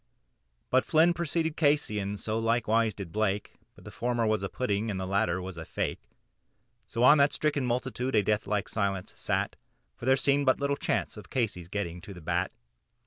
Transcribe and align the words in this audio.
But 0.71 0.83
Flynn 0.83 1.13
preceded 1.13 1.55
Casey, 1.55 1.99
and 1.99 2.17
likewise 2.27 2.93
so 2.93 2.95
did 2.95 3.11
Blake, 3.11 3.53
And 3.77 3.85
the 3.85 3.91
former 3.91 4.25
was 4.25 4.41
a 4.41 4.49
pudding 4.49 4.89
and 4.89 4.99
the 4.99 5.05
latter 5.05 5.39
was 5.39 5.57
a 5.57 5.63
fake; 5.63 6.01
So 6.87 7.03
on 7.03 7.19
that 7.19 7.33
stricken 7.33 7.67
multitude 7.67 8.15
a 8.15 8.23
death 8.23 8.47
like 8.47 8.67
silence 8.67 9.13
sat, 9.15 9.55
For 9.95 10.05
there 10.07 10.17
seemed 10.17 10.47
but 10.47 10.59
little 10.59 10.75
chance 10.75 11.17
of 11.17 11.29
Casey's 11.29 11.67
getting 11.67 12.01
to 12.01 12.15
the 12.15 12.19
bat. 12.21 12.51